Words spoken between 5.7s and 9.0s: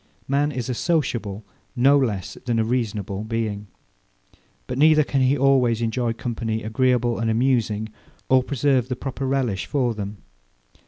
enjoy company agreeable and amusing, or preserve the